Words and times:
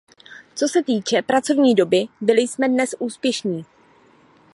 Co 0.55 0.67
se 0.67 0.83
týče 0.83 1.21
pracovní 1.21 1.75
doby, 1.75 2.05
byli 2.21 2.41
jsme 2.41 2.69
dnes 2.69 2.89
úspěšní. 2.99 3.65